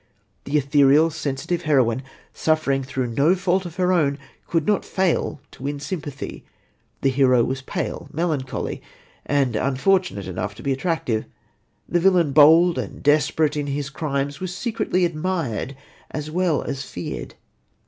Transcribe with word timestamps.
The 0.45 0.57
ethereal, 0.57 1.11
sensitive 1.11 1.61
heroine, 1.61 2.01
suffering 2.33 2.81
through 2.81 3.13
no 3.15 3.35
fault 3.35 3.67
of 3.67 3.75
her 3.75 3.93
own, 3.93 4.17
could 4.47 4.65
not 4.65 4.83
fail 4.83 5.39
to 5.51 5.61
win 5.61 5.79
sympathy. 5.79 6.43
The 7.01 7.11
hero 7.11 7.43
was 7.43 7.61
pale, 7.61 8.09
melancholy, 8.11 8.81
and 9.27 9.55
unfortunate 9.55 10.25
enough 10.25 10.55
to 10.55 10.63
be 10.63 10.73
attractive. 10.73 11.25
The 11.87 11.99
villain, 11.99 12.31
bold 12.31 12.79
and 12.79 13.03
desperate 13.03 13.55
in 13.55 13.67
his 13.67 13.91
crimes, 13.91 14.39
was 14.41 14.55
secretly 14.57 15.05
admired 15.05 15.77
as 16.09 16.31
well 16.31 16.63
as 16.63 16.81
feared. 16.81 17.35